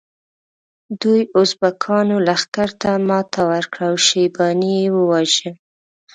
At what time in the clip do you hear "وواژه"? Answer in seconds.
4.97-5.51